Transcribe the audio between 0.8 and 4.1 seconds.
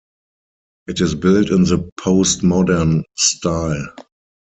It is built in the postmodern style.